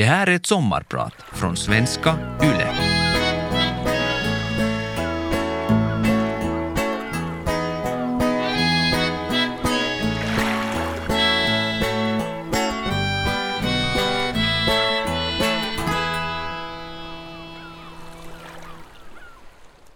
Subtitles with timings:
[0.00, 2.74] Det här är ett sommarprat från svenska YLE.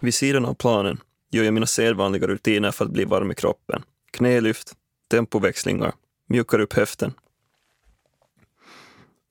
[0.01, 1.01] Vid sidan av planen
[1.31, 3.83] gör jag mina sedvanliga rutiner för att bli varm i kroppen.
[4.11, 4.73] Knälyft,
[5.11, 5.93] tempoväxlingar,
[6.29, 7.15] mjukar upp höften.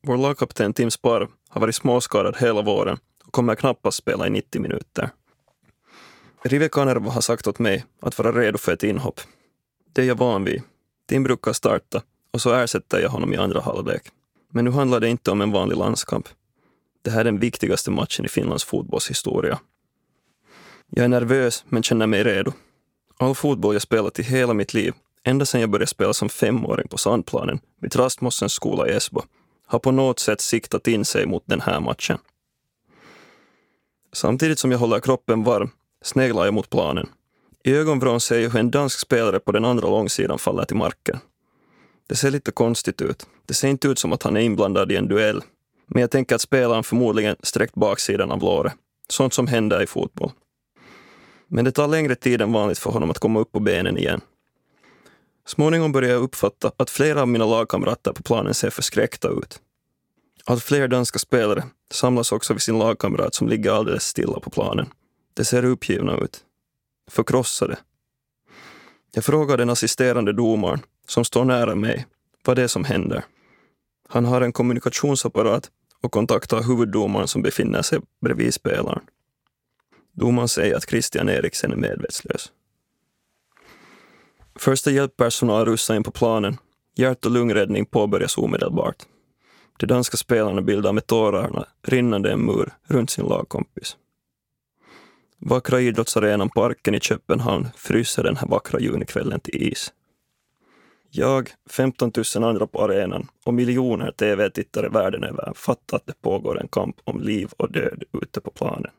[0.05, 4.61] Vår lagkapten Tim Sparv har varit småskadad hela våren och kommer knappast spela i 90
[4.61, 5.09] minuter.
[6.41, 9.21] Rive Kanerva har sagt åt mig att vara redo för ett inhopp.
[9.93, 10.61] Det är jag van vid.
[11.09, 14.03] Tim brukar starta och så ersätter jag honom i andra halvlek.
[14.51, 16.27] Men nu handlar det inte om en vanlig landskamp.
[17.01, 19.59] Det här är den viktigaste matchen i Finlands fotbollshistoria.
[20.89, 22.51] Jag är nervös men känner mig redo.
[23.17, 24.93] All fotboll jag spelat i hela mitt liv,
[25.23, 29.21] ända sedan jag började spela som femåring på sandplanen vid Trastmossens skola i Esbo,
[29.67, 32.17] har på något sätt siktat in sig mot den här matchen.
[34.13, 35.69] Samtidigt som jag håller kroppen varm
[36.01, 37.09] sneglar jag mot planen.
[37.63, 41.19] I ögonvrån ser jag hur en dansk spelare på den andra långsidan faller till marken.
[42.07, 43.25] Det ser lite konstigt ut.
[43.45, 45.41] Det ser inte ut som att han är inblandad i en duell.
[45.87, 48.73] Men jag tänker att spelaren förmodligen sträckt baksidan av låret.
[49.09, 50.31] Sånt som händer i fotboll.
[51.47, 54.21] Men det tar längre tid än vanligt för honom att komma upp på benen igen.
[55.45, 59.61] Småningom börjar jag uppfatta att flera av mina lagkamrater på planen ser förskräckta ut.
[60.45, 64.85] Allt fler danska spelare samlas också vid sin lagkamrat som ligger alldeles stilla på planen.
[65.33, 66.39] De ser uppgivna ut.
[67.11, 67.77] Förkrossade.
[69.13, 72.05] Jag frågar den assisterande domaren, som står nära mig,
[72.45, 73.23] vad det är som händer.
[74.09, 75.71] Han har en kommunikationsapparat
[76.01, 79.03] och kontaktar huvuddomaren som befinner sig bredvid spelaren.
[80.11, 82.51] Domaren säger att Christian Eriksen är medvetslös.
[84.55, 86.57] Första hjälppersonal rusar in på planen.
[86.95, 88.95] Hjärt och lungräddning påbörjas omedelbart.
[89.77, 93.97] De danska spelarna bildar med tårarna rinnande en mur runt sin lagkompis.
[95.39, 99.93] Vackra idrottsarenan Parken i Köpenhamn fryser den här vackra junikvällen till is.
[101.09, 106.61] Jag, 15 000 andra på arenan och miljoner tv-tittare världen över fattar att det pågår
[106.61, 108.91] en kamp om liv och död ute på planen.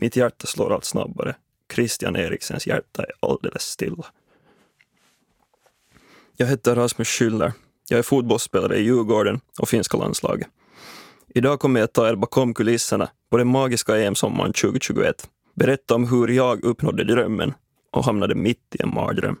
[0.00, 1.34] Mitt hjärta slår allt snabbare.
[1.74, 4.04] Christian Eriksens hjärta är alldeles stilla.
[6.36, 7.52] Jag heter Rasmus Schüller.
[7.88, 10.48] Jag är fotbollsspelare i Djurgården och finska landslaget.
[11.34, 15.30] Idag kommer jag ta er bakom kulisserna på den magiska EM-sommaren 2021.
[15.54, 17.54] Berätta om hur jag uppnådde drömmen
[17.92, 19.36] och hamnade mitt i en mardröm.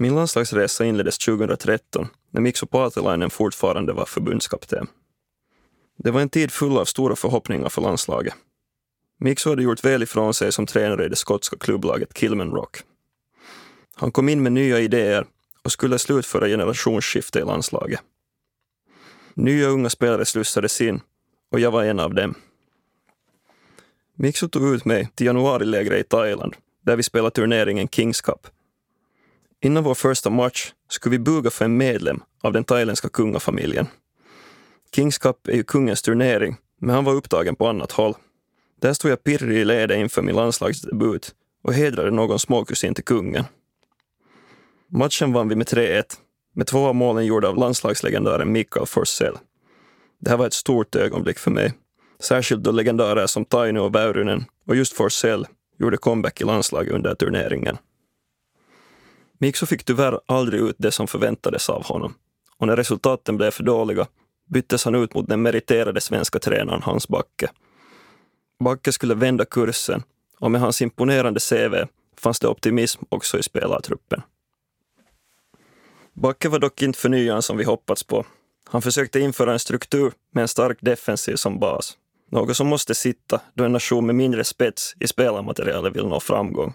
[0.00, 4.86] Min landslagsresa inleddes 2013 när Mikko Paatelainen fortfarande var förbundskapten.
[5.96, 8.34] Det var en tid full av stora förhoppningar för landslaget.
[9.18, 12.76] Mikko hade gjort väl ifrån sig som tränare i det skotska klubblaget Kilmenrock.
[13.94, 15.26] Han kom in med nya idéer
[15.62, 18.00] och skulle slutföra generationsskifte i landslaget.
[19.34, 21.00] Nya unga spelare slussades in
[21.50, 22.34] och jag var en av dem.
[24.14, 28.46] Mikso tog ut mig till januarilägret i Thailand där vi spelade turneringen Kings Cup
[29.62, 33.86] Innan vår första match skulle vi buga för en medlem av den thailändska kungafamiljen.
[34.94, 38.14] Kings Cup är ju kungens turnering, men han var upptagen på annat håll.
[38.80, 43.44] Där stod jag pirrig i ledet inför min landslagsdebut och hedrade någon småkusin till kungen.
[44.88, 46.04] Matchen vann vi med 3-1,
[46.54, 49.38] med två av målen gjorda av landslagslegendaren Mikael Forsell.
[50.20, 51.72] Det här var ett stort ögonblick för mig,
[52.20, 55.46] särskilt då legendarer som Taino och Väyrynen och just Forsell
[55.78, 57.76] gjorde comeback i landslaget under turneringen.
[59.40, 62.14] Mikso fick tyvärr aldrig ut det som förväntades av honom
[62.56, 64.06] och när resultaten blev för dåliga
[64.46, 67.50] byttes han ut mot den meriterade svenska tränaren Hans Backe.
[68.64, 70.02] Backe skulle vända kursen
[70.38, 71.74] och med hans imponerande CV
[72.18, 74.22] fanns det optimism också i spelartruppen.
[76.12, 78.26] Backe var dock inte förnyaren som vi hoppats på.
[78.64, 81.96] Han försökte införa en struktur med en stark defensiv som bas.
[82.30, 86.74] Något som måste sitta då en nation med mindre spets i spelarmaterialet vill nå framgång.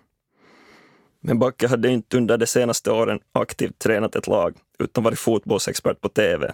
[1.28, 6.02] Men Backe hade inte under de senaste åren aktivt tränat ett lag, utan varit fotbollsexpert
[6.02, 6.53] på TV.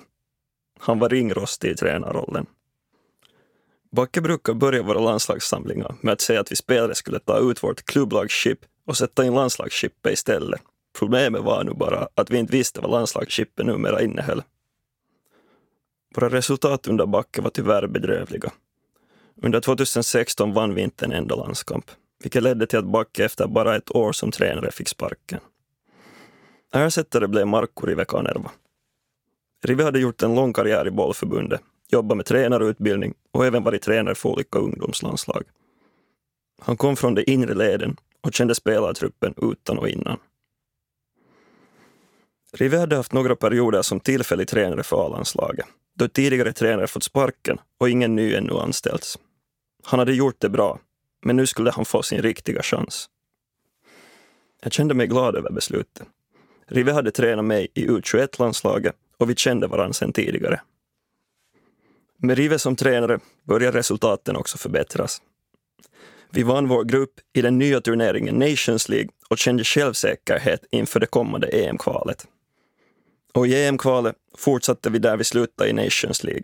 [0.79, 2.45] Han var ringrostig i tränarrollen.
[3.91, 7.85] Backe brukar börja våra landslagssamlingar med att säga att vi spelare skulle ta ut vårt
[7.85, 10.61] klubblagsskip och sätta in landslagsskippet istället.
[10.99, 14.43] Problemet var nu bara att vi inte visste vad landslagsskippet numera innehöll.
[16.15, 18.51] Våra resultat under Backe var tyvärr bedrövliga.
[19.41, 21.91] Under 2016 vann vi inte en enda landskamp
[22.23, 25.39] vilket ledde till att Backe efter bara ett år som tränare fick sparken.
[26.73, 28.51] Ersättare blev Markku Rive Kanerva.
[29.63, 34.15] Rive hade gjort en lång karriär i bollförbundet, jobbat med tränarutbildning och även varit tränare
[34.15, 35.43] för olika ungdomslandslag.
[36.61, 40.17] Han kom från de inre leden och kände spelartruppen utan och innan.
[42.53, 45.65] Rive hade haft några perioder som tillfällig tränare för A-landslaget,
[45.95, 49.19] då tidigare tränare fått sparken och ingen ny ännu anställts.
[49.83, 50.79] Han hade gjort det bra,
[51.21, 53.09] men nu skulle han få sin riktiga chans.
[54.63, 56.07] Jag kände mig glad över beslutet.
[56.67, 60.61] Rive hade tränat mig i U21-landslaget och vi kände varandra sedan tidigare.
[62.17, 65.21] Med Rive som tränare började resultaten också förbättras.
[66.29, 71.05] Vi vann vår grupp i den nya turneringen Nations League och kände självsäkerhet inför det
[71.05, 72.27] kommande EM-kvalet.
[73.33, 76.43] Och i EM-kvalet fortsatte vi där vi slutade i Nations League.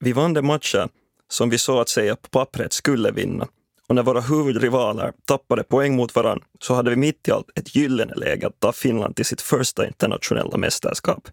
[0.00, 0.88] Vi vann de matcher
[1.28, 3.48] som vi så att säga på pappret skulle vinna.
[3.90, 7.76] Och när våra huvudrivaler tappade poäng mot varann så hade vi mitt i allt ett
[7.76, 11.28] gyllene läge att ta Finland till sitt första internationella mästerskap.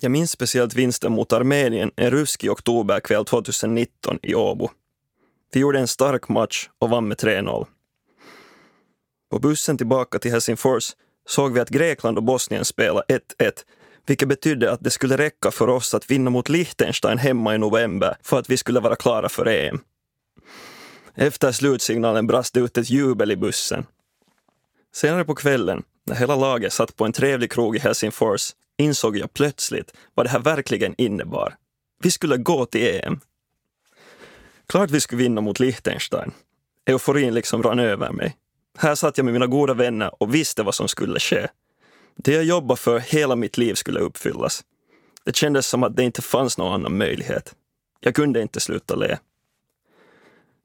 [0.00, 4.70] Jag minns speciellt vinsten mot Armenien en ruskig oktoberkväll 2019 i Åbo.
[5.52, 7.66] Vi gjorde en stark match och vann med 3-0.
[9.30, 10.90] På bussen tillbaka till Helsingfors
[11.28, 13.52] såg vi att Grekland och Bosnien spelade 1-1,
[14.06, 18.16] vilket betydde att det skulle räcka för oss att vinna mot Liechtenstein hemma i november
[18.22, 19.80] för att vi skulle vara klara för EM.
[21.14, 23.86] Efter slutsignalen brast det ut ett jubel i bussen.
[24.94, 29.34] Senare på kvällen, när hela laget satt på en trevlig krog i Helsingfors, insåg jag
[29.34, 31.56] plötsligt vad det här verkligen innebar.
[32.02, 33.20] Vi skulle gå till EM.
[34.66, 36.32] Klart vi skulle vinna mot Liechtenstein.
[36.86, 38.36] Euforin liksom rann över mig.
[38.78, 41.48] Här satt jag med mina goda vänner och visste vad som skulle ske.
[42.16, 44.64] Det jag jobbat för hela mitt liv skulle uppfyllas.
[45.24, 47.54] Det kändes som att det inte fanns någon annan möjlighet.
[48.00, 49.18] Jag kunde inte sluta le.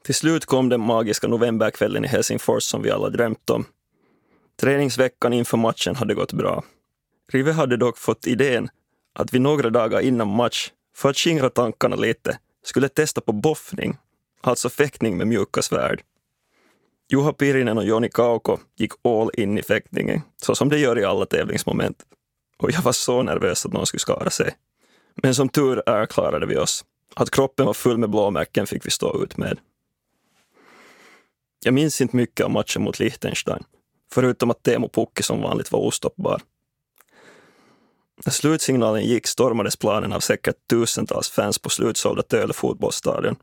[0.07, 3.65] Till slut kom den magiska novemberkvällen i Helsingfors som vi alla drömt om.
[4.59, 6.63] Träningsveckan inför matchen hade gått bra.
[7.31, 8.69] Rive hade dock fått idén
[9.15, 13.97] att vi några dagar innan match, för att skingra tankarna lite, skulle testa på boffning,
[14.41, 16.01] alltså fäktning med mjuka svärd.
[17.11, 21.03] Juha Pirinen och Joni Kauko gick all in i fäktningen, så som det gör i
[21.03, 22.05] alla tävlingsmoment.
[22.57, 24.55] Och jag var så nervös att någon skulle skada sig.
[25.15, 26.85] Men som tur är klarade vi oss.
[27.15, 29.59] Att kroppen var full med blåmärken fick vi stå ut med.
[31.67, 33.63] Jag minns inte mycket av matchen mot Liechtenstein,
[34.11, 36.41] förutom att Teemu Pukki som vanligt var ostoppbar.
[38.25, 43.35] När slutsignalen gick stormades planen av säkert tusentals fans på slutsålda Töle fotbollsstadion.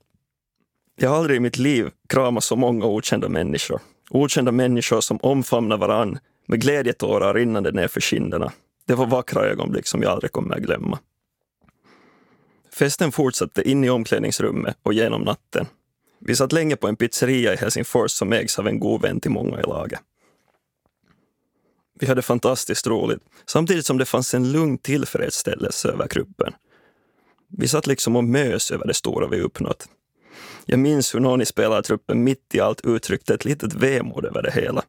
[0.97, 3.81] Jag har aldrig i mitt liv kramat så många okända människor.
[4.11, 8.53] Okända människor som omfamnar varann med glädjetårar rinnande nerför kinderna.
[8.87, 10.99] Det var vackra ögonblick som jag aldrig kommer att glömma.
[12.73, 15.67] Festen fortsatte in i omklädningsrummet och genom natten.
[16.27, 19.31] Vi satt länge på en pizzeria i Helsingfors som ägs av en god vän till
[19.31, 20.01] många i laget.
[22.01, 26.53] Vi hade fantastiskt roligt, samtidigt som det fanns en lugn tillfredsställelse över gruppen.
[27.49, 29.89] Vi satt liksom och mös över det stora vi uppnått.
[30.65, 34.51] Jag minns hur någon i spelartruppen mitt i allt uttryckte ett litet vemod över det
[34.51, 34.83] hela.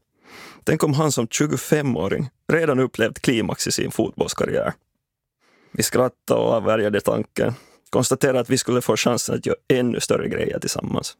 [0.63, 4.73] Tänk om han som 25-åring redan upplevt klimax i sin fotbollskarriär.
[5.71, 7.53] Vi skrattade och avvärjade tanken,
[7.89, 11.17] konstaterade att vi skulle få chansen att göra ännu större grejer tillsammans.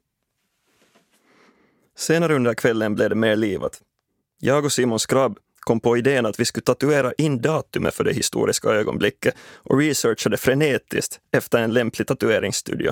[1.97, 3.81] Senare under kvällen blev det mer livat.
[4.39, 8.13] Jag och Simon Skrabb kom på idén att vi skulle tatuera in datumet för det
[8.13, 12.91] historiska ögonblicket och researchade frenetiskt efter en lämplig tatueringsstudio.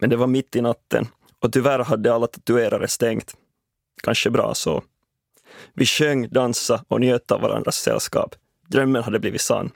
[0.00, 1.08] Men det var mitt i natten
[1.42, 3.34] och tyvärr hade alla tatuerare stängt.
[4.02, 4.82] Kanske bra så.
[5.74, 8.34] Vi sjöng, dansade och njöt av varandras sällskap.
[8.68, 9.70] Drömmen hade blivit sann.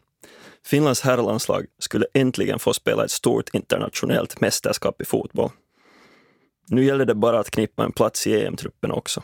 [0.67, 5.51] Finlands herrlandslag skulle äntligen få spela ett stort internationellt mästerskap i fotboll.
[6.73, 9.23] Nu gällde det bara att knippa en plats i EM-truppen också.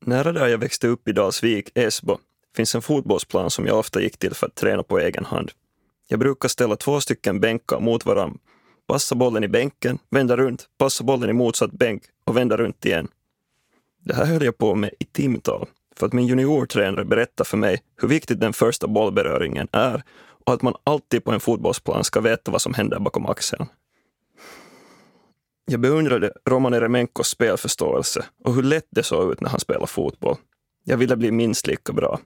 [0.00, 2.18] Nära där jag växte upp i Dalsvik, Esbo,
[2.56, 5.50] finns en fotbollsplan som jag ofta gick till för att träna på egen hand.
[6.08, 8.38] Jag brukar ställa två stycken bänkar mot varann,
[8.86, 13.08] passa bollen i bänken, vända runt, passa bollen i motsatt bänk och vända runt igen.
[14.04, 15.66] Det här höll jag på med i timtal,
[15.96, 20.02] för att min juniortränare berättade för mig hur viktigt den första bollberöringen är
[20.48, 23.66] och att man alltid på en fotbollsplan ska veta vad som händer bakom axeln.
[25.70, 30.36] Jag beundrade Roman Eremenkos spelförståelse och hur lätt det såg ut när han spelade fotboll.
[30.84, 32.20] Jag ville bli minst lika bra.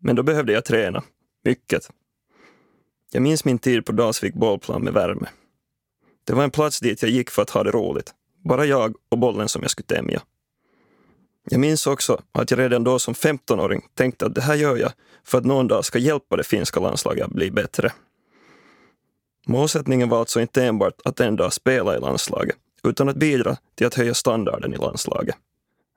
[0.00, 1.02] Men då behövde jag träna.
[1.44, 1.90] Mycket.
[3.12, 5.28] Jag minns min tid på Dalsvik bollplan med värme.
[6.24, 8.14] Det var en plats dit jag gick för att ha det roligt.
[8.44, 10.22] Bara jag och bollen som jag skulle tämja.
[11.50, 14.92] Jag minns också att jag redan då som 15-åring tänkte att det här gör jag
[15.24, 17.92] för att någon dag ska hjälpa det finska landslaget att bli bättre.
[19.46, 23.86] Målsättningen var alltså inte enbart att en dag spela i landslaget, utan att bidra till
[23.86, 25.36] att höja standarden i landslaget.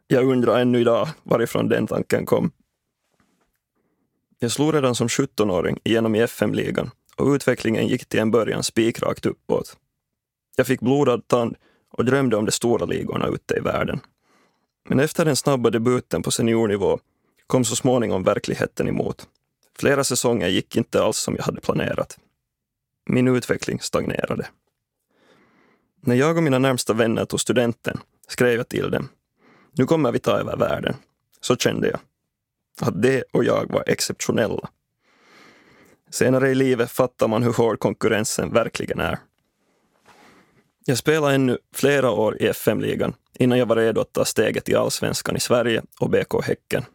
[0.08, 2.52] Jag undrar ännu idag varifrån den tanken kom.
[4.40, 9.26] Jag slog redan som 17-åring igenom i FM-ligan och utvecklingen gick till en början spikrakt
[9.26, 9.78] uppåt.
[10.56, 11.56] Jag fick blodad tand
[11.90, 14.00] och drömde om de stora ligorna ute i världen.
[14.88, 17.00] Men efter den snabba debuten på seniornivå
[17.48, 19.28] kom så småningom verkligheten emot.
[19.80, 22.18] Flera säsonger gick inte alls som jag hade planerat.
[23.06, 24.48] Min utveckling stagnerade.
[26.02, 29.10] När jag och mina närmsta vänner tog studenten skrev jag till dem.
[29.72, 30.96] Nu kommer vi ta över världen.
[31.42, 32.00] Så kände jag.
[32.82, 34.70] Att det och jag var exceptionella.
[36.10, 39.18] Senare i livet fattar man hur hård konkurrensen verkligen är.
[40.90, 44.78] Jag spelade ännu flera år i FM-ligan innan jag var redo att ta steget till
[44.78, 46.86] allsvenskan i Sverige och BK Häcken.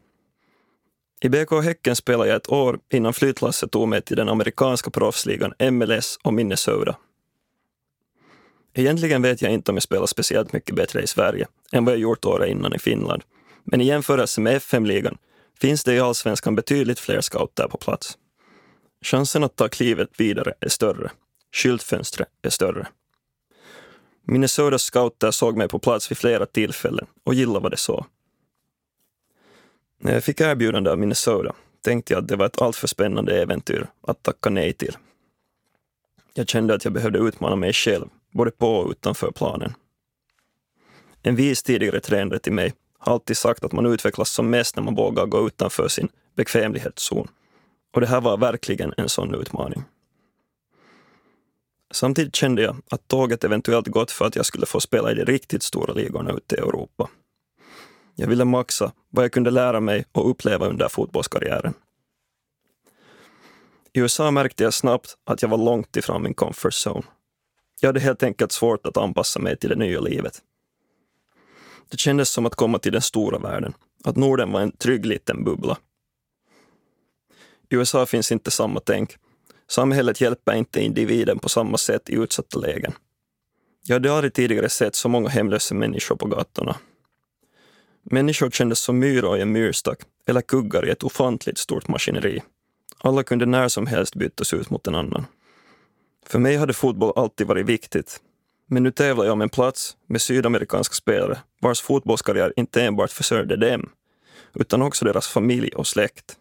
[1.21, 5.55] I BK Häcken spelade jag ett år innan flyttlasset tog mig till den amerikanska proffsligan
[5.73, 6.97] MLS och Minnesota.
[8.75, 12.01] Egentligen vet jag inte om jag spelar speciellt mycket bättre i Sverige än vad jag
[12.01, 13.23] gjort året innan i Finland.
[13.65, 15.19] Men i jämförelse med FM-ligan
[15.61, 18.19] finns det i allsvenskan betydligt fler scouter på plats.
[19.05, 21.11] Chansen att ta klivet vidare är större.
[21.57, 22.87] Skyltfönstret är större.
[24.23, 28.05] Minnesotas scouter såg mig på plats vid flera tillfällen och gillade vad de såg.
[29.99, 33.87] När jag fick erbjudande av Minnesota tänkte jag att det var ett alltför spännande äventyr
[34.01, 34.97] att tacka nej till.
[36.35, 39.75] Jag kände att jag behövde utmana mig själv, både på och utanför planen.
[41.23, 44.83] En vis tidigare tränare till mig har alltid sagt att man utvecklas som mest när
[44.83, 47.29] man vågar gå utanför sin bekvämlighetszon.
[47.95, 49.83] Och det här var verkligen en sån utmaning.
[51.93, 55.25] Samtidigt kände jag att tåget eventuellt gått för att jag skulle få spela i de
[55.25, 57.09] riktigt stora ligorna ute i Europa.
[58.15, 61.75] Jag ville maxa vad jag kunde lära mig och uppleva under fotbollskarriären.
[63.93, 67.03] I USA märkte jag snabbt att jag var långt ifrån min comfort zone.
[67.81, 70.43] Jag hade helt enkelt svårt att anpassa mig till det nya livet.
[71.91, 75.45] Det kändes som att komma till den stora världen, att Norden var en trygg liten
[75.45, 75.79] bubbla.
[77.71, 79.17] I USA finns inte samma tänk.
[79.73, 82.93] Samhället hjälper inte individen på samma sätt i utsatta lägen.
[83.85, 86.77] Jag hade aldrig tidigare sett så många hemlösa människor på gatorna.
[88.03, 92.43] Människor kändes som myror i en myrstack eller kuggar i ett ofantligt stort maskineri.
[92.99, 95.27] Alla kunde när som helst bytas ut mot en annan.
[96.27, 98.21] För mig hade fotboll alltid varit viktigt.
[98.67, 103.57] Men nu tävlar jag om en plats med sydamerikanska spelare vars fotbollskarriär inte enbart försörjde
[103.57, 103.91] dem,
[104.55, 106.39] utan också deras familj och släkt.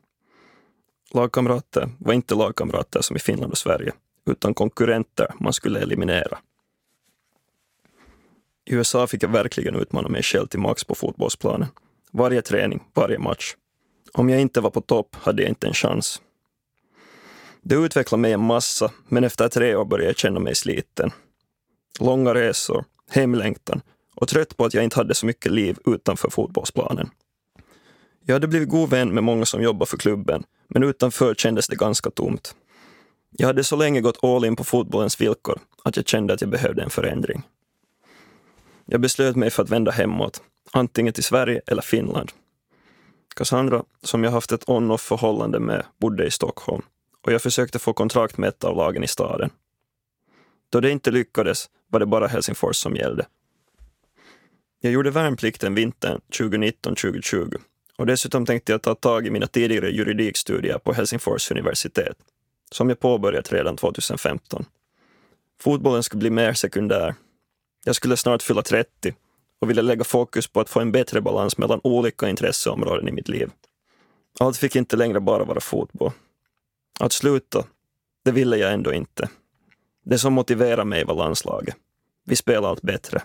[1.14, 3.94] Lagkamrater var inte lagkamrater som i Finland och Sverige,
[4.26, 6.38] utan konkurrenter man skulle eliminera.
[8.66, 11.68] I USA fick jag verkligen utmana mig själv till max på fotbollsplanen.
[12.12, 13.56] Varje träning, varje match.
[14.14, 16.22] Om jag inte var på topp hade jag inte en chans.
[17.62, 21.12] Det utvecklade mig en massa, men efter tre år började jag känna mig sliten.
[22.00, 23.82] Långa resor, hemlängtan
[24.16, 27.10] och trött på att jag inte hade så mycket liv utanför fotbollsplanen.
[28.26, 31.76] Jag hade blivit god vän med många som jobbar för klubben, men utanför kändes det
[31.76, 32.56] ganska tomt.
[33.30, 36.50] Jag hade så länge gått all in på fotbollens villkor att jag kände att jag
[36.50, 37.44] behövde en förändring.
[38.86, 42.32] Jag beslöt mig för att vända hemåt, antingen till Sverige eller Finland.
[43.36, 46.82] Cassandra, som jag haft ett on-off förhållande med, bodde i Stockholm
[47.22, 49.50] och jag försökte få kontrakt med ett av lagen i staden.
[50.70, 53.26] Då det inte lyckades var det bara Helsingfors som gällde.
[54.82, 57.58] Jag gjorde värnplikten vintern 2019-2020
[58.02, 62.18] och dessutom tänkte jag ta tag i mina tidigare juridikstudier på Helsingfors universitet,
[62.72, 64.66] som jag påbörjat redan 2015.
[65.60, 67.16] Fotbollen skulle bli mer sekundär.
[67.86, 69.14] Jag skulle snart fylla 30
[69.60, 73.30] och ville lägga fokus på att få en bättre balans mellan olika intresseområden i mitt
[73.30, 73.50] liv.
[74.40, 76.12] Allt fick inte längre bara vara fotboll.
[77.00, 77.66] Att sluta,
[78.26, 79.30] det ville jag ändå inte.
[80.06, 81.76] Det som motiverade mig var landslaget.
[82.26, 83.22] Vi spelade allt bättre.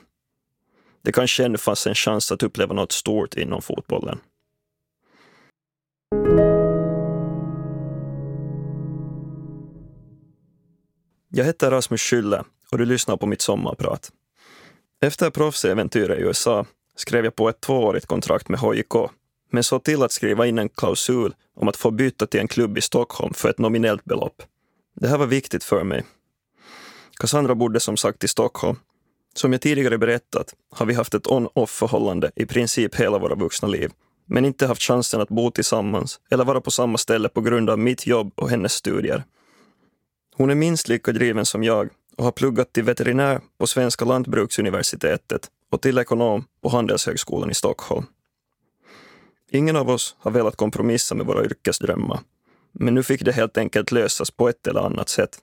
[1.02, 4.20] Det kanske ännu fanns en chans att uppleva något stort inom fotbollen.
[11.36, 14.10] Jag heter Rasmus Schüller och du lyssnar på mitt sommarprat.
[15.02, 16.66] Efter proffsäventyret i USA
[16.96, 18.94] skrev jag på ett tvåårigt kontrakt med HJK,
[19.50, 22.78] men såg till att skriva in en klausul om att få byta till en klubb
[22.78, 24.42] i Stockholm för ett nominellt belopp.
[25.00, 26.04] Det här var viktigt för mig.
[27.20, 28.78] Cassandra bodde som sagt i Stockholm.
[29.34, 33.68] Som jag tidigare berättat har vi haft ett on-off förhållande i princip hela våra vuxna
[33.68, 33.90] liv,
[34.26, 37.78] men inte haft chansen att bo tillsammans eller vara på samma ställe på grund av
[37.78, 39.24] mitt jobb och hennes studier.
[40.38, 45.50] Hon är minst lika driven som jag och har pluggat till veterinär på Svenska lantbruksuniversitetet
[45.70, 48.06] och till ekonom på Handelshögskolan i Stockholm.
[49.50, 52.20] Ingen av oss har velat kompromissa med våra yrkesdrömmar,
[52.72, 55.38] men nu fick det helt enkelt lösas på ett eller annat sätt.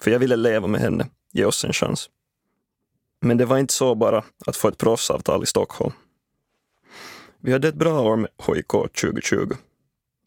[0.00, 2.10] För jag ville leva med henne, ge oss en chans.
[3.20, 5.92] Men det var inte så bara att få ett proffsavtal i Stockholm.
[7.40, 9.54] Vi hade ett bra år med HIK 2020.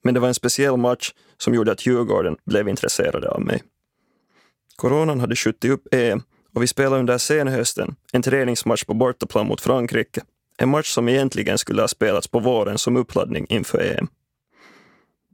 [0.03, 3.63] Men det var en speciell match som gjorde att Djurgården blev intresserade av mig.
[4.77, 6.23] Coronan hade skjutit upp EM
[6.55, 10.21] och vi spelade under senhösten en träningsmatch på bortaplan mot Frankrike.
[10.57, 14.07] En match som egentligen skulle ha spelats på våren som uppladdning inför EM.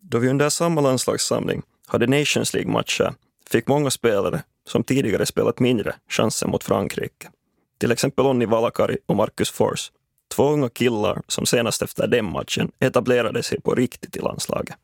[0.02, 3.14] Då vi under samma landslagssamling hade Nations League-matcher
[3.50, 7.30] fick många spelare, som tidigare spelat mindre, chansen mot Frankrike.
[7.78, 9.92] Till exempel Onni Valakari och Marcus Fors,
[10.36, 14.76] två unga killar som senast efter den matchen etablerade sig på riktigt i landslaget.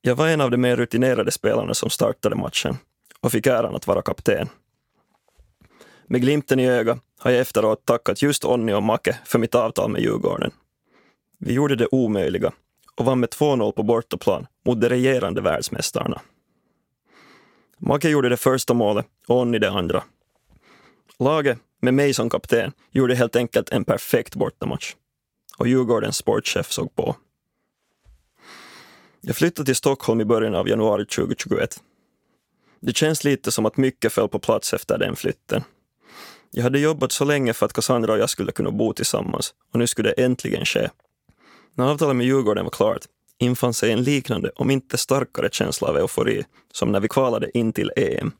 [0.00, 2.76] Jag var en av de mer rutinerade spelarna som startade matchen
[3.24, 4.48] och fick äran att vara kapten.
[6.06, 9.90] Med glimten i ögat har jag efteråt tackat just Onni och Make för mitt avtal
[9.90, 10.50] med Djurgården.
[11.38, 12.52] Vi gjorde det omöjliga
[12.94, 16.20] och vann med 2-0 på bortaplan mot de regerande världsmästarna.
[17.78, 20.04] Make gjorde det första målet och Onni det andra.
[21.18, 24.94] Laget, med mig som kapten, gjorde helt enkelt en perfekt bortamatch.
[25.58, 27.16] Och Djurgårdens sportchef såg på.
[29.20, 31.80] Jag flyttade till Stockholm i början av januari 2021.
[32.86, 35.64] Det känns lite som att mycket föll på plats efter den flytten.
[36.50, 39.78] Jag hade jobbat så länge för att Cassandra och jag skulle kunna bo tillsammans och
[39.78, 40.90] nu skulle det äntligen ske.
[41.74, 43.04] När avtalet med Djurgården var klart
[43.38, 47.72] infann sig en liknande, om inte starkare känsla av eufori som när vi kvalade in
[47.72, 48.32] till EM.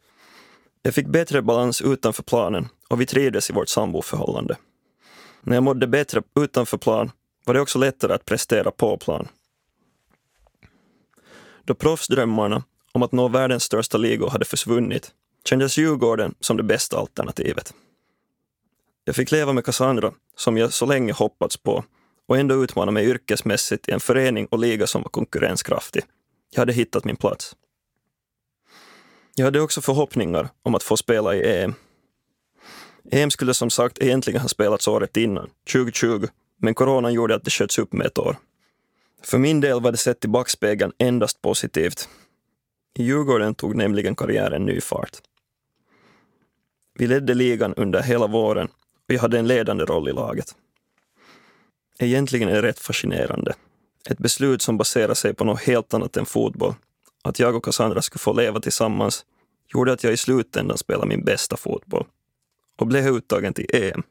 [0.82, 4.56] Jag fick bättre balans utanför planen och vi trivdes i vårt samboförhållande.
[5.40, 7.10] När jag mådde bättre utanför plan
[7.44, 9.28] var det också lättare att prestera på plan.
[11.64, 12.62] Då proffsdrömmarna
[12.94, 15.12] om att nå världens största ligor hade försvunnit
[15.44, 17.74] kändes Djurgården som det bästa alternativet.
[19.04, 21.84] Jag fick leva med Cassandra, som jag så länge hoppats på,
[22.26, 26.02] och ändå utmana mig yrkesmässigt i en förening och liga som var konkurrenskraftig.
[26.50, 27.56] Jag hade hittat min plats.
[29.34, 31.74] Jag hade också förhoppningar om att få spela i EM.
[33.10, 37.50] EM skulle som sagt egentligen ha spelats året innan, 2020, men coronan gjorde att det
[37.50, 38.36] sköts upp med ett år.
[39.22, 42.08] För min del var det sett i backspegeln endast positivt.
[42.94, 45.18] I Djurgården tog nämligen karriären ny fart.
[46.98, 48.68] Vi ledde ligan under hela våren
[49.08, 50.54] och jag hade en ledande roll i laget.
[51.98, 53.54] Egentligen är det rätt fascinerande.
[54.10, 56.75] Ett beslut som baserar sig på något helt annat än fotboll.
[57.23, 59.25] Att jag och Cassandra skulle få leva tillsammans
[59.75, 62.06] gjorde att jag i slutändan spelade min bästa fotboll
[62.76, 64.02] och blev uttagen till EM.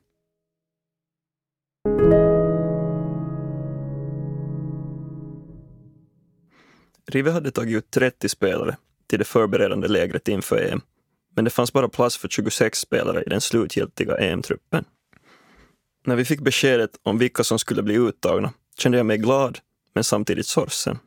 [7.14, 10.82] Rive hade tagit ut 30 spelare till det förberedande lägret inför EM,
[11.36, 14.86] men det fanns bara plats för 26 spelare i den slutgiltiga EM-truppen.
[16.06, 19.60] När vi fick beskedet om vilka som skulle bli uttagna kände jag mig glad,
[19.96, 21.00] men samtidigt sorgsen.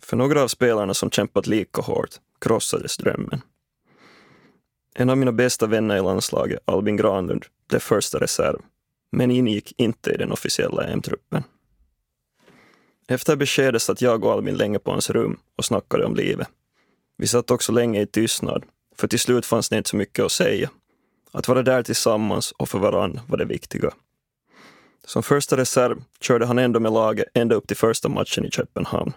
[0.00, 2.10] För några av spelarna som kämpat lika hårt
[2.40, 3.40] krossades drömmen.
[4.94, 8.58] En av mina bästa vänner i landslaget, Albin Granlund, blev första reserv,
[9.12, 11.42] men ingick inte i den officiella EM-truppen.
[13.10, 16.48] Efter beskedet satt jag och Albin länge på hans rum och snackade om livet.
[17.18, 18.64] Vi satt också länge i tystnad,
[18.96, 20.70] för till slut fanns det inte så mycket att säga.
[21.32, 23.90] Att vara där tillsammans och för varann var det viktiga.
[25.04, 29.12] Som första reserv körde han ändå med laget ända upp till första matchen i Köpenhamn.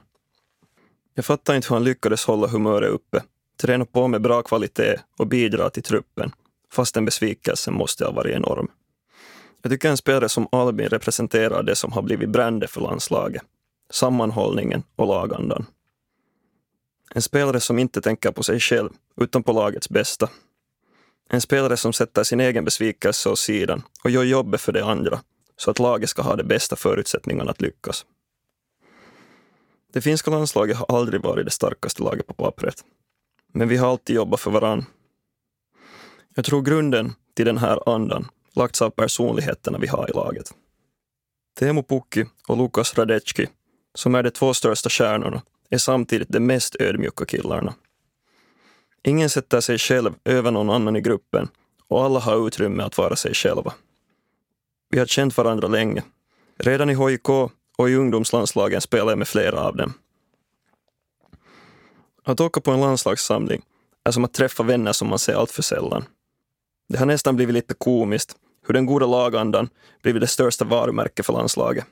[1.15, 3.23] Jag fattar inte hur han lyckades hålla humöret uppe,
[3.61, 6.31] träna på med bra kvalitet och bidra till truppen,
[6.71, 8.67] fastän besvikelsen måste ha varit enorm.
[9.61, 13.43] Jag tycker en spelare som Albin representerar det som har blivit brände för landslaget,
[13.93, 15.65] sammanhållningen och lagandan.
[17.15, 20.29] En spelare som inte tänker på sig själv, utan på lagets bästa.
[21.29, 25.21] En spelare som sätter sin egen besvikelse åt sidan och gör jobbet för de andra,
[25.57, 28.05] så att laget ska ha de bästa förutsättningarna att lyckas.
[29.93, 32.83] Det finska landslaget har aldrig varit det starkaste laget på pappret.
[33.53, 34.85] Men vi har alltid jobbat för varann.
[36.35, 40.53] Jag tror grunden till den här andan lagts av personligheterna vi har i laget.
[41.59, 43.47] Teemu Pukki och Lukas Radecki,
[43.95, 47.73] som är de två största stjärnorna, är samtidigt de mest ödmjuka killarna.
[49.03, 51.47] Ingen sätter sig själv över någon annan i gruppen
[51.87, 53.73] och alla har utrymme att vara sig själva.
[54.89, 56.03] Vi har känt varandra länge.
[56.57, 57.29] Redan i HIK
[57.77, 59.93] och i ungdomslandslagen spelade jag med flera av dem.
[62.23, 63.61] Att åka på en landslagssamling
[64.03, 66.05] är som att träffa vänner som man ser allt för sällan.
[66.89, 68.35] Det har nästan blivit lite komiskt
[68.67, 69.69] hur den goda lagandan
[70.01, 71.85] blivit det största varumärket för landslaget.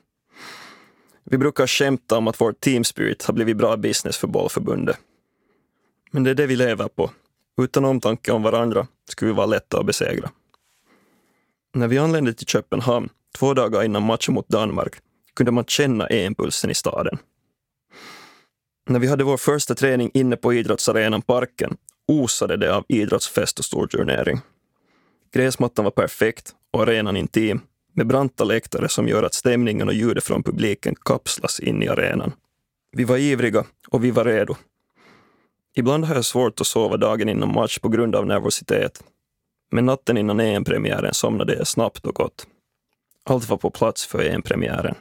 [1.24, 4.96] Vi brukar skämta om att vår team spirit har blivit bra business för bollförbundet.
[6.10, 7.10] Men det är det vi lever på.
[7.62, 10.30] Utan omtanke om varandra skulle vi vara lätta att besegra.
[11.74, 13.08] När vi anlände till Köpenhamn
[13.38, 14.96] två dagar innan matchen mot Danmark
[15.34, 17.18] kunde man känna EM-pulsen i staden.
[18.88, 21.76] När vi hade vår första träning inne på idrottsarenan Parken
[22.08, 24.40] osade det av idrottsfest och storturnering.
[25.32, 27.60] Gräsmattan var perfekt och arenan intim
[27.92, 32.32] med branta läktare som gör att stämningen och ljudet från publiken kapslas in i arenan.
[32.92, 34.54] Vi var ivriga och vi var redo.
[35.74, 39.04] Ibland har jag svårt att sova dagen innan match på grund av nervositet.
[39.70, 42.46] Men natten innan EM-premiären somnade jag snabbt och gott.
[43.24, 44.94] Allt var på plats för EM-premiären.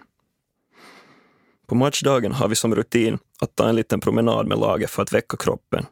[1.68, 5.14] På matchdagen har vi som rutin att ta en liten promenad med laget för att
[5.14, 5.86] väcka kroppen.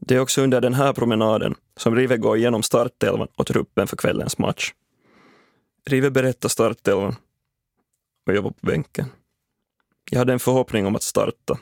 [0.00, 3.96] Det är också under den här promenaden som Rive går igenom startelvan och truppen för
[3.96, 4.72] kvällens match.
[5.90, 7.16] Rive berättar startelvan
[8.26, 9.06] och jag var på bänken.
[10.10, 11.58] Jag hade en förhoppning om att starta,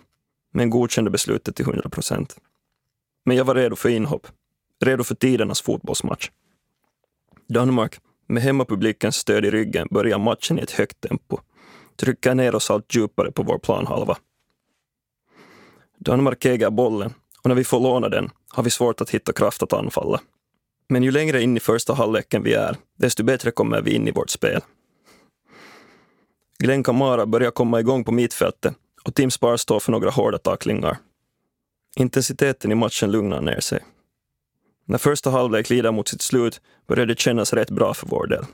[0.53, 2.37] men godkände beslutet till 100 procent.
[3.25, 4.27] Men jag var redo för inhopp,
[4.85, 6.31] redo för tidernas fotbollsmatch.
[7.49, 11.39] Danmark, med hemmapublikens stöd i ryggen, börjar matchen i ett högt tempo,
[11.97, 14.17] trycker ner oss allt djupare på vår planhalva.
[15.99, 19.63] Danmark äger bollen och när vi får låna den har vi svårt att hitta kraft
[19.63, 20.21] att anfalla.
[20.89, 24.11] Men ju längre in i första halvleken vi är, desto bättre kommer vi in i
[24.11, 24.61] vårt spel.
[26.59, 30.99] Glenn Kamara börjar komma igång på mittfältet och Tim Spar står för några hårda tacklingar.
[31.97, 33.85] Intensiteten i matchen lugnar ner sig.
[34.87, 38.45] När första halvlek lider mot sitt slut börjar det kännas rätt bra för vår del.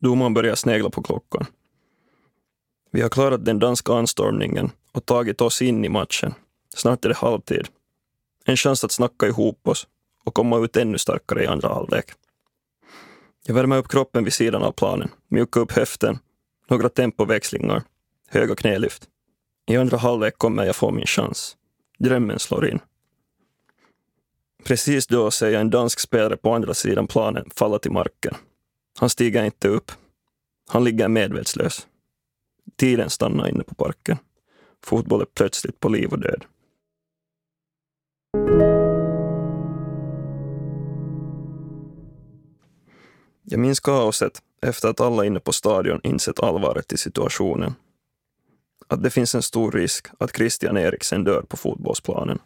[0.00, 1.46] Domaren börjar snegla på klockan.
[2.90, 6.34] Vi har klarat den danska anstormningen och tagit oss in i matchen.
[6.74, 7.68] Snart är det halvtid.
[8.44, 9.86] En chans att snacka ihop oss
[10.24, 12.06] och komma ut ännu starkare i andra halvlek.
[13.46, 16.18] Jag värmer upp kroppen vid sidan av planen, mjukar upp höften,
[16.70, 17.82] några tempoväxlingar,
[18.28, 19.08] höga knälyft.
[19.66, 21.56] I andra halvlek kommer jag få min chans.
[21.98, 22.78] Drömmen slår in.
[24.64, 28.34] Precis då ser jag en dansk spelare på andra sidan planen falla till marken.
[28.98, 29.92] Han stiger inte upp.
[30.68, 31.86] Han ligger medvetslös.
[32.76, 34.16] Tiden stannar inne på parken.
[34.84, 36.44] Fotboll är plötsligt på liv och död.
[43.46, 47.74] Jag minns kaoset efter att alla inne på stadion insett allvaret i situationen.
[48.88, 52.38] Att det finns en stor risk att Christian Eriksen dör på fotbollsplanen.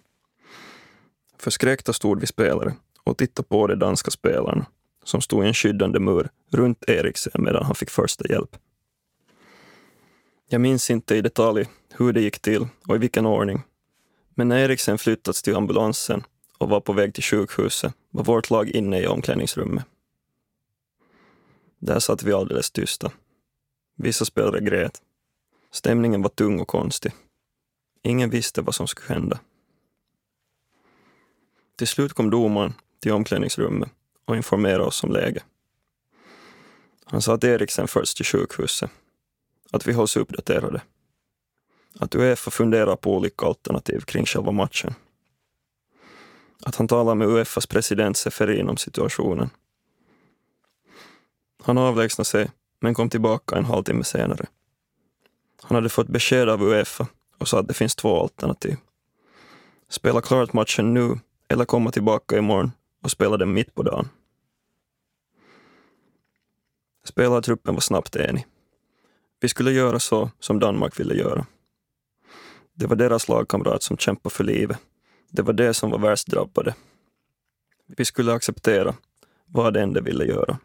[1.39, 4.67] Förskräckta stod vi spelare och tittade på de danska spelarna
[5.05, 8.57] som stod i en skyddande mur runt Eriksen medan han fick första hjälp.
[10.49, 13.63] Jag minns inte i detalj hur det gick till och i vilken ordning.
[14.35, 16.23] Men när Eriksen flyttats till ambulansen
[16.59, 19.85] och var på väg till sjukhuset var vårt lag inne i omklädningsrummet.
[21.79, 23.13] Där satt vi alldeles tysta.
[23.97, 25.03] Vissa spelare grät.
[25.71, 27.13] Stämningen var tung och konstig.
[28.03, 29.39] Ingen visste vad som skulle hända.
[31.77, 33.91] Till slut kom domaren till omklädningsrummet
[34.25, 35.45] och informerade oss om läget.
[37.05, 38.91] Han sa att Eriksen förts till sjukhuset,
[39.71, 40.83] att vi hålls uppdaterade,
[41.99, 44.95] att Uefa funderar på olika alternativ kring själva matchen,
[46.63, 49.51] att han talar med Uefas president Seferin om situationen.
[51.63, 54.47] Han avlägsnade sig, men kom tillbaka en halvtimme senare.
[55.63, 57.07] Han hade fått besked av Uefa
[57.39, 58.77] och sa att det finns två alternativ.
[59.89, 61.19] Spela klart matchen nu
[61.49, 64.09] eller komma tillbaka imorgon och spela den mitt på dagen.
[67.05, 68.47] Spelartruppen var snabbt enig.
[69.41, 71.47] Vi skulle göra så som Danmark ville göra.
[72.75, 74.79] Det var deras lagkamrat som kämpade för livet.
[75.31, 76.75] Det var det som var värst drabbade.
[77.87, 78.95] Vi skulle acceptera
[79.47, 80.59] vad det än de ville göra.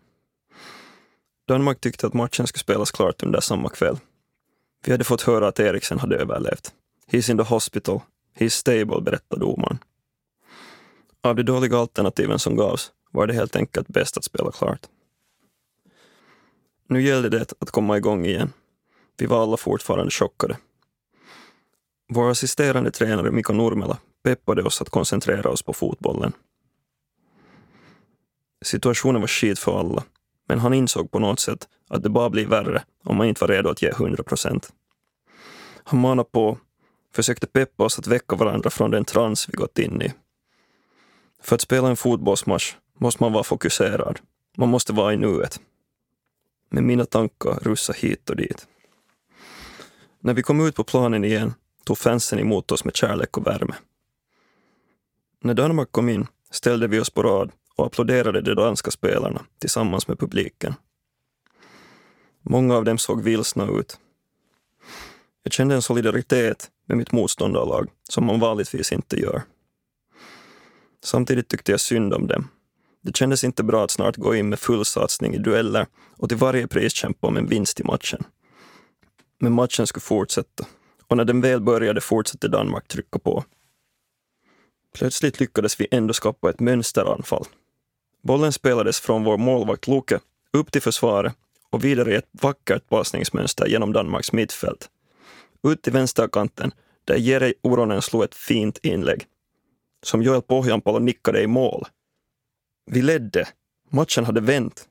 [1.47, 3.97] Danmark tyckte att matchen skulle spelas klart under samma kväll.
[4.86, 6.73] Vi hade fått höra att Eriksen hade överlevt.
[7.08, 8.01] He's in the hospital.
[8.38, 9.77] He's stable, berättade domaren.
[11.21, 14.88] Av de dåliga alternativen som gavs var det helt enkelt bäst att spela klart.
[16.88, 18.53] Nu gällde det att komma igång igen.
[19.17, 20.58] Vi var alla fortfarande chockade.
[22.10, 26.34] Vår assisterande tränare Mikko Nurmela peppade oss att koncentrera oss på fotbollen.
[28.65, 30.03] Situationen var skit för alla,
[30.47, 33.47] men han insåg på något sätt att det bara blir värre om man inte var
[33.47, 34.69] redo att ge 100 procent.
[35.84, 36.58] Han manade på,
[37.13, 40.13] försökte peppa oss att väcka varandra från den trans vi gått in i
[41.43, 44.19] för att spela en fotbollsmatch måste man vara fokuserad.
[44.58, 45.60] Man måste vara i nuet.
[46.69, 48.67] Men mina tankar russade hit och dit.
[50.19, 51.53] När vi kom ut på planen igen
[51.84, 53.75] tog fansen emot oss med kärlek och värme.
[55.41, 60.07] När Danmark kom in ställde vi oss på rad och applåderade de danska spelarna tillsammans
[60.07, 60.73] med publiken.
[62.41, 63.97] Många av dem såg vilsna ut.
[65.43, 69.43] Jag kände en solidaritet med mitt motståndarlag som man vanligtvis inte gör.
[71.03, 72.47] Samtidigt tyckte jag synd om dem.
[73.01, 76.38] Det kändes inte bra att snart gå in med full satsning i dueller och till
[76.38, 78.23] varje pris kämpa om en vinst i matchen.
[79.39, 80.65] Men matchen skulle fortsätta
[81.07, 83.43] och när den väl började fortsatte Danmark trycka på.
[84.93, 87.45] Plötsligt lyckades vi ändå skapa ett mönsteranfall.
[88.23, 90.19] Bollen spelades från vår målvakt Luke
[90.53, 91.33] upp till försvaret
[91.69, 94.89] och vidare i ett vackert passningsmönster genom Danmarks mittfält.
[95.67, 96.71] Ut till vänsterkanten
[97.05, 99.25] där Jere Uronen slog ett fint inlägg
[100.03, 101.88] som Joel Pohjanpalo nickade i mål.
[102.86, 103.47] Vi ledde.
[103.89, 104.88] Matchen hade vänt.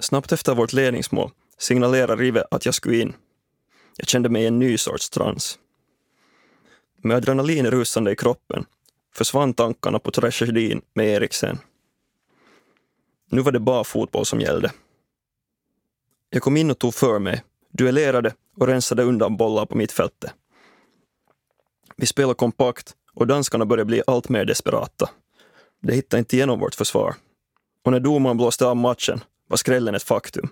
[0.00, 3.12] Snabbt efter vårt ledningsmål signalerade Rive att jag skulle in.
[3.96, 5.58] Jag kände mig i en ny sorts trans.
[7.02, 8.64] Med adrenalin rusande i kroppen
[9.14, 11.58] försvann tankarna på tragedin med Eriksen.
[13.30, 14.72] Nu var det bara fotboll som gällde.
[16.30, 17.42] Jag kom in och tog för mig,
[17.72, 20.34] duellerade och rensade undan bollar på mittfältet.
[21.96, 25.10] Vi spelade kompakt och danskarna började bli allt mer desperata.
[25.82, 27.14] De hittade inte igenom vårt försvar.
[27.84, 30.48] Och när domaren blåste av matchen var skrällen ett faktum.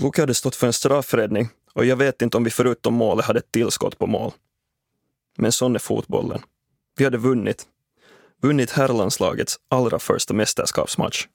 [0.00, 3.38] Luke hade stått för en straffräddning och jag vet inte om vi förutom målet hade
[3.38, 4.32] ett tillskott på mål.
[5.36, 6.42] Men sån är fotbollen.
[6.98, 7.66] Vi hade vunnit.
[8.42, 11.26] Vunnit herrlandslagets allra första mästerskapsmatch.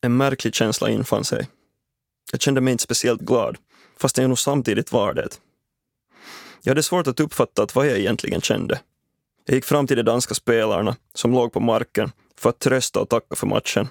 [0.00, 1.48] En märklig känsla infann sig.
[2.32, 3.56] Jag kände mig inte speciellt glad,
[3.96, 5.28] fast jag nog samtidigt var det.
[6.62, 8.80] Jag hade svårt att uppfatta vad jag egentligen kände.
[9.44, 13.08] Jag gick fram till de danska spelarna som låg på marken för att trösta och
[13.08, 13.88] tacka för matchen.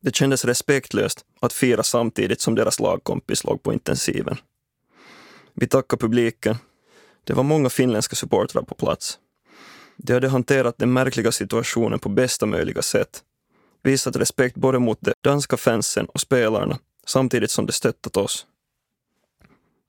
[0.00, 4.36] Det kändes respektlöst att fira samtidigt som deras lagkompis låg på intensiven.
[5.54, 6.56] Vi tackade publiken.
[7.30, 9.18] Det var många finländska supportrar på plats.
[9.96, 13.22] De hade hanterat den märkliga situationen på bästa möjliga sätt.
[13.82, 18.46] Visat respekt både mot de danska fansen och spelarna samtidigt som de stöttat oss.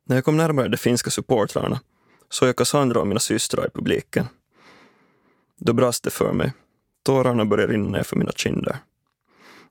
[0.06, 1.80] När jag kom närmare de finska supportrarna
[2.30, 4.28] såg jag Cassandra och mina systrar i publiken.
[5.58, 6.54] Då brast det för mig.
[7.04, 8.78] Tårarna började rinna ner för mina kinder.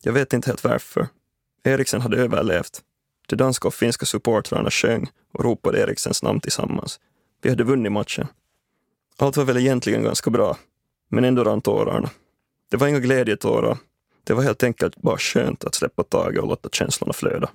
[0.02, 1.08] Jag vet inte helt varför.
[1.64, 2.82] Eriksen hade överlevt.
[3.26, 7.00] De danska och finska supportrarna sjöng och ropade Eriksens namn tillsammans.
[7.42, 8.26] Vi hade vunnit matchen.
[9.16, 10.56] Allt var väl egentligen ganska bra,
[11.08, 12.10] men ändå rann tårarna.
[12.70, 13.78] Det var inga glädjetårar.
[14.24, 17.50] Det var helt enkelt bara skönt att släppa taget och låta känslorna flöda.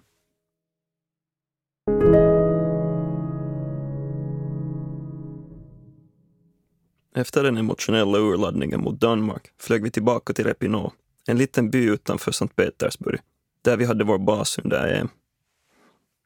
[7.16, 10.94] Efter den emotionella urladdningen mot Danmark flög vi tillbaka till Repinå,
[11.28, 13.20] en liten by utanför Sankt Petersburg,
[13.62, 15.10] där vi hade vår bas under EM.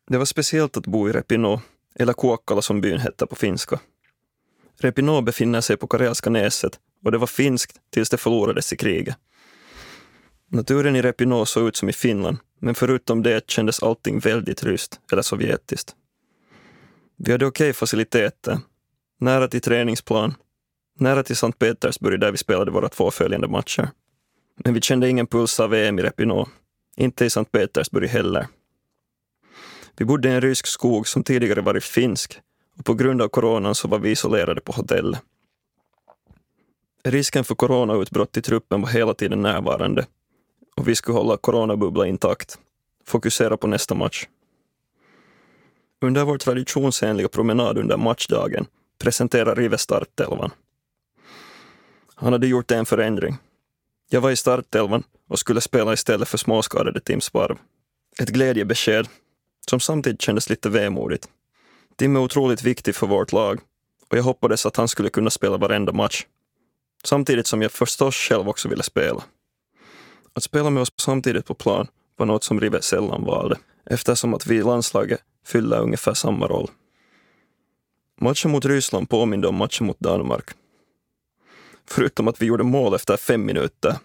[0.07, 1.61] Det var speciellt att bo i Repinå
[1.99, 3.79] eller Kuokkala som byn hette på finska.
[4.79, 9.15] Repino befinner sig på Karelska näset och det var finskt tills det förlorades i kriget.
[10.51, 14.99] Naturen i Repino såg ut som i Finland, men förutom det kändes allting väldigt ryskt
[15.11, 15.95] eller sovjetiskt.
[17.17, 18.59] Vi hade okej okay faciliteter,
[19.19, 20.33] nära till träningsplan
[20.99, 23.89] nära till Sankt Petersburg där vi spelade våra två följande matcher.
[24.63, 26.47] Men vi kände ingen puls av VM i Repino,
[26.97, 28.47] Inte i Sankt Petersburg heller.
[29.99, 32.39] Vi bodde i en rysk skog som tidigare varit finsk
[32.77, 35.21] och på grund av coronan så var vi isolerade på hotellet.
[37.03, 40.05] Risken för coronautbrott i truppen var hela tiden närvarande
[40.75, 42.59] och vi skulle hålla coronabubblan intakt,
[43.05, 44.27] fokusera på nästa match.
[46.01, 48.65] Under vår traditionsenliga promenad under matchdagen
[48.99, 50.51] presenterar Rive startelvan.
[52.15, 53.37] Han hade gjort en förändring.
[54.09, 57.57] Jag var i startelvan och skulle spela istället för småskadade Tim Sparv.
[58.19, 59.07] Ett glädjebesked
[59.69, 61.29] som samtidigt kändes lite vemodigt.
[61.95, 63.59] Tim är otroligt viktig för vårt lag
[64.09, 66.25] och jag hoppades att han skulle kunna spela varenda match.
[67.03, 69.23] Samtidigt som jag förstås själv också ville spela.
[70.33, 74.47] Att spela med oss samtidigt på plan var något som Rive sällan valde eftersom att
[74.47, 76.69] vi i landslaget fyller ungefär samma roll.
[78.21, 80.51] Matchen mot Ryssland påminde om matchen mot Danmark
[81.89, 83.95] förutom att vi gjorde mål efter fem minuter.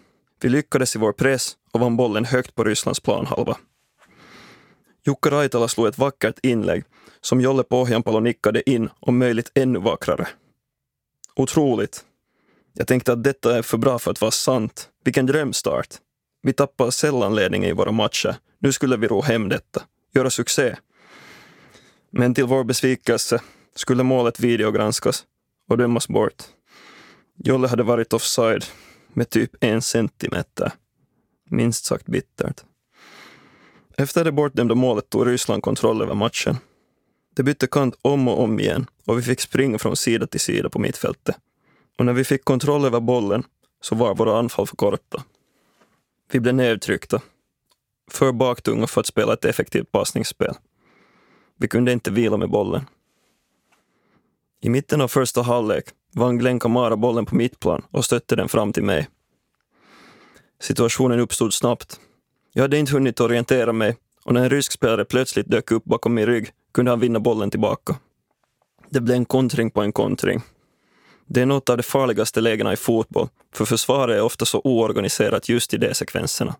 [0.41, 3.57] Vi lyckades i vår press och vann bollen högt på Rysslands planhalva.
[5.07, 6.83] Jukka Raitala slog ett vackert inlägg
[7.21, 10.27] som Jolle Pohjanpalo nickade in om möjligt ännu vackrare.
[11.35, 12.05] Otroligt.
[12.73, 14.89] Jag tänkte att detta är för bra för att vara sant.
[15.03, 15.87] Vilken drömstart.
[16.41, 18.35] Vi tappar sällan ledningen i våra matcher.
[18.59, 19.83] Nu skulle vi ro hem detta.
[20.13, 20.75] Göra succé.
[22.11, 23.41] Men till vår besvikelse
[23.75, 25.23] skulle målet videogranskas
[25.69, 26.43] och dömas bort.
[27.43, 28.65] Jolle hade varit offside
[29.13, 30.71] med typ en centimeter.
[31.49, 32.63] Minst sagt bittert.
[33.97, 36.57] Efter det bortdömda målet tog Ryssland kontroll över matchen.
[37.35, 40.69] Det bytte kant om och om igen och vi fick springa från sida till sida
[40.69, 41.35] på mittfältet.
[41.97, 43.43] Och när vi fick kontroll över bollen
[43.81, 45.23] så var våra anfall för korta.
[46.31, 47.21] Vi blev nedtryckta.
[48.11, 50.53] För baktunga för att spela ett effektivt passningsspel.
[51.57, 52.85] Vi kunde inte vila med bollen.
[54.61, 58.73] I mitten av första halvlek vann Glenn Kamara bollen på mittplan och stötte den fram
[58.73, 59.07] till mig.
[60.59, 61.99] Situationen uppstod snabbt.
[62.57, 66.13] Jag hade inte hunnit orientera mig och när en rysk spelare plötsligt dök upp bakom
[66.13, 67.95] min rygg kunde han vinna bollen tillbaka.
[68.89, 70.41] Det blev en kontring på en kontring.
[71.25, 75.49] Det är något av de farligaste lägena i fotboll, för försvaret är ofta så oorganiserat
[75.49, 76.55] just i de sekvenserna.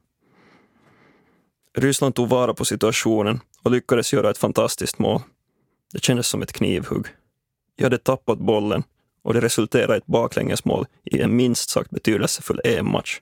[1.77, 5.21] Ryssland tog vara på situationen och lyckades göra ett fantastiskt mål.
[5.93, 7.08] Det kändes som ett knivhugg.
[7.75, 8.84] Jag hade tappat bollen
[9.23, 13.21] och det resulterade i ett baklängesmål i en minst sagt betydelsefull EM-match.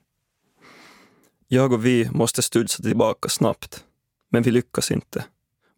[1.48, 3.84] Jag och vi måste studsa tillbaka snabbt,
[4.30, 5.24] men vi lyckas inte.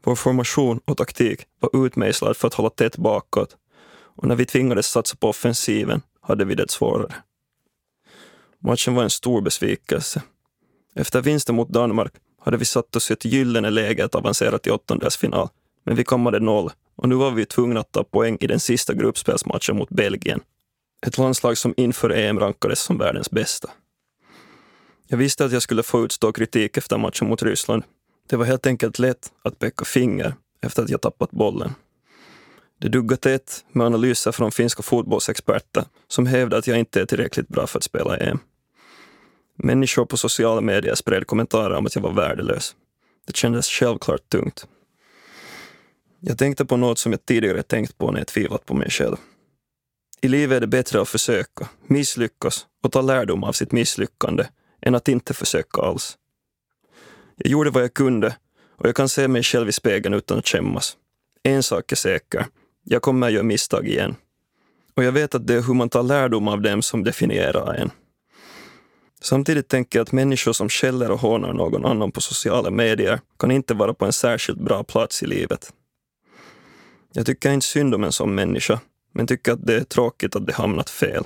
[0.05, 3.57] Vår formation och taktik var utmejslad för att hålla tätt bakåt
[4.17, 7.15] och när vi tvingades satsa på offensiven hade vi det svårare.
[8.59, 10.23] Matchen var en stor besvikelse.
[10.95, 14.73] Efter vinsten mot Danmark hade vi satt oss i ett gyllene läge att avancera till
[14.73, 15.49] åttondelsfinal,
[15.85, 18.95] men vi kammade noll och nu var vi tvungna att ta poäng i den sista
[18.95, 20.41] gruppspelsmatchen mot Belgien.
[21.07, 23.71] Ett landslag som inför EM rankades som världens bästa.
[25.09, 27.83] Jag visste att jag skulle få utstå kritik efter matchen mot Ryssland.
[28.29, 31.75] Det var helt enkelt lätt att peka finger efter att jag tappat bollen.
[32.81, 37.49] Det duggar tätt med analyser från finska fotbollsexperter som hävdar att jag inte är tillräckligt
[37.49, 38.39] bra för att spela EM.
[39.57, 42.75] Människor på sociala medier spred kommentarer om att jag var värdelös.
[43.27, 44.67] Det kändes självklart tungt.
[46.21, 49.17] Jag tänkte på något som jag tidigare tänkt på när jag tvivlat på mig själv.
[50.21, 54.45] I livet är det bättre att försöka, misslyckas och ta lärdom av sitt misslyckande
[54.83, 56.19] än att inte försöka alls.
[57.37, 58.37] Jag gjorde vad jag kunde
[58.77, 60.97] och jag kan se mig själv i spegeln utan att skämmas.
[61.43, 62.47] En sak är säker,
[62.85, 64.17] jag kommer att göra misstag igen.
[64.95, 67.91] Och jag vet att det är hur man tar lärdom av dem som definierar en.
[69.21, 73.51] Samtidigt tänker jag att människor som skäller och hånar någon annan på sociala medier kan
[73.51, 75.73] inte vara på en särskilt bra plats i livet.
[77.13, 78.81] Jag tycker inte synd om en sån människa,
[79.13, 81.25] men tycker att det är tråkigt att det hamnat fel.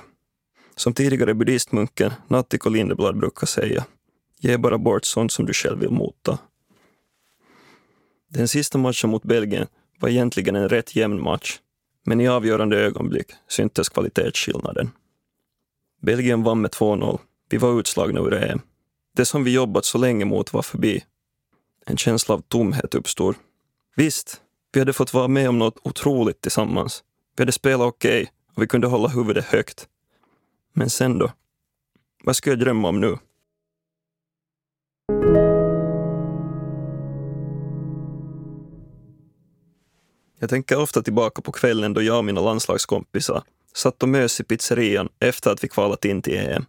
[0.75, 3.85] Som tidigare buddhistmunken Natthiko Lindeblad brukar säga,
[4.39, 6.39] ge bara bort sånt som du själv vill motta.
[8.27, 9.67] Den sista matchen mot Belgien
[9.99, 11.59] var egentligen en rätt jämn match,
[12.05, 14.91] men i avgörande ögonblick syntes kvalitetsskillnaden.
[16.01, 17.19] Belgien vann med 2-0.
[17.49, 18.61] Vi var utslagna ur EM.
[19.15, 21.03] Det som vi jobbat så länge mot var förbi.
[21.85, 23.35] En känsla av tomhet uppstod.
[23.95, 24.41] Visst,
[24.73, 27.03] vi hade fått vara med om något otroligt tillsammans.
[27.37, 29.87] Vi hade spelat okej okay, och vi kunde hålla huvudet högt.
[30.73, 31.31] Men sen då?
[32.23, 33.17] Vad ska jag drömma om nu?
[40.39, 44.43] Jag tänker ofta tillbaka på kvällen då jag och mina landslagskompisar satt och mös i
[44.43, 46.65] pizzerian efter att vi kvalat in till EM.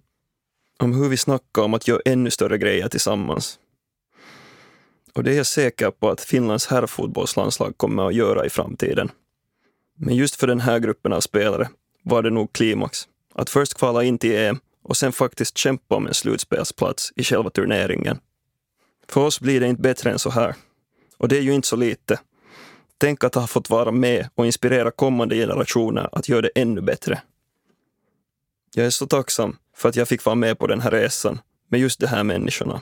[0.79, 3.59] Om hur vi snackade om att göra ännu större grejer tillsammans.
[5.15, 9.11] Och det är jag säker på att Finlands herrfotbollslandslag kommer att göra i framtiden.
[9.99, 11.69] Men just för den här gruppen av spelare
[12.03, 13.09] var det nog klimax.
[13.33, 17.51] Att först kvala in till EM och sen faktiskt kämpa om en slutspelsplats i själva
[17.51, 18.19] turneringen.
[19.09, 20.55] För oss blir det inte bättre än så här.
[21.17, 22.21] Och det är ju inte så lite.
[22.99, 27.23] Tänk att ha fått vara med och inspirera kommande generationer att göra det ännu bättre.
[28.75, 31.81] Jag är så tacksam för att jag fick vara med på den här resan med
[31.81, 32.81] just de här människorna.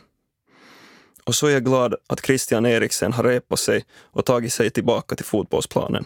[1.24, 5.16] Och så är jag glad att Christian Eriksen har repat sig och tagit sig tillbaka
[5.16, 6.04] till fotbollsplanen.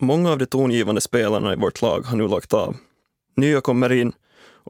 [0.00, 2.76] Många av de tongivande spelarna i vårt lag har nu lagt av.
[3.36, 4.12] Nya kommer in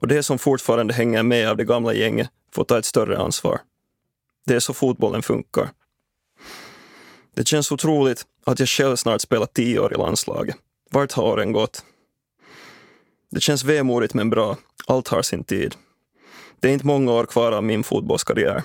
[0.01, 3.61] och det som fortfarande hänger med av det gamla gänget får ta ett större ansvar.
[4.47, 5.71] Det är så fotbollen funkar.
[7.35, 10.57] Det känns otroligt att jag själv snart spelat tio år i landslaget.
[10.91, 11.85] Vart har åren gått?
[13.31, 14.57] Det känns vemodigt men bra.
[14.87, 15.75] Allt har sin tid.
[16.61, 18.63] Det är inte många år kvar av min fotbollskarriär.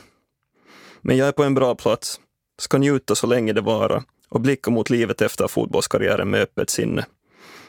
[1.01, 2.19] Men jag är på en bra plats,
[2.57, 7.05] ska njuta så länge det varar och blicka mot livet efter fotbollskarriären med öppet sinne.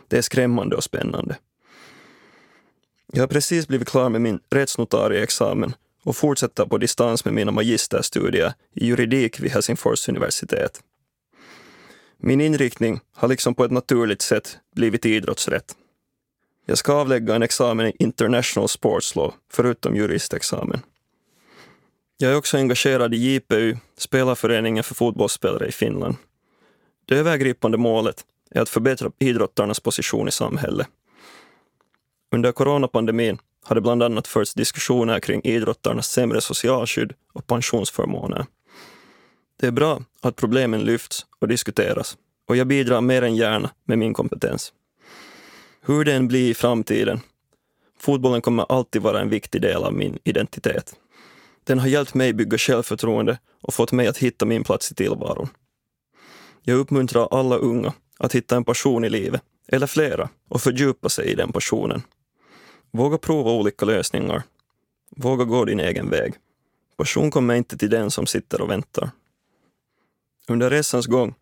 [0.09, 1.37] Det är skrämmande och spännande.
[3.13, 8.53] Jag har precis blivit klar med min rättsnotarieexamen och fortsätter på distans med mina magisterstudier
[8.75, 10.81] i juridik vid Helsingfors universitet.
[12.19, 15.75] Min inriktning har liksom på ett naturligt sätt blivit idrottsrätt.
[16.67, 20.81] Jag ska avlägga en examen i International Sports Law, förutom juristexamen.
[22.17, 26.17] Jag är också engagerad i JPU, Spelarföreningen för fotbollsspelare i Finland.
[27.07, 30.87] Det övergripande målet är att förbättra idrottarnas position i samhället.
[32.33, 38.47] Under coronapandemin har det bland annat förts diskussioner kring idrottarnas sämre socialskydd och pensionsförmåner.
[39.61, 42.17] Det är bra att problemen lyfts och diskuteras
[42.49, 44.73] och jag bidrar mer än gärna med min kompetens.
[45.81, 47.21] Hur det än blir i framtiden,
[47.99, 50.95] fotbollen kommer alltid vara en viktig del av min identitet.
[51.65, 55.49] Den har hjälpt mig bygga självförtroende och fått mig att hitta min plats i tillvaron.
[56.67, 61.27] Jag uppmuntrar alla unga att hitta en passion i livet, eller flera, och fördjupa sig
[61.27, 62.03] i den passionen.
[62.91, 64.43] Våga prova olika lösningar.
[65.11, 66.35] Våga gå din egen väg.
[66.97, 69.11] Passion kommer inte till den som sitter och väntar.
[70.49, 71.35] Under resans gång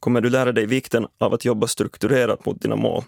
[0.00, 3.04] kommer du lära dig vikten av att jobba strukturerat mot dina mål.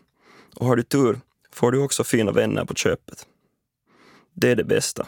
[0.56, 1.20] Och har du tur
[1.52, 3.26] får du också fina vänner på köpet.
[4.32, 5.06] Det är det bästa.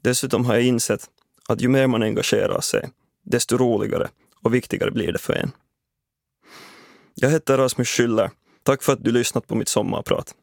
[0.00, 1.10] Dessutom har jag insett
[1.48, 2.90] att ju mer man engagerar sig,
[3.22, 4.08] desto roligare
[4.42, 5.50] och viktigare blir det för en.
[7.14, 8.30] Jag heter Rasmus Schüller.
[8.62, 10.34] Tack för att du lyssnat på mitt sommarprat.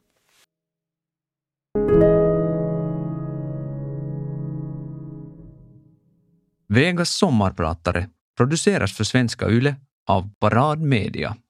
[6.67, 9.75] Vegas sommarpratare produceras för Svenska Yle
[10.07, 11.35] av Parad Media.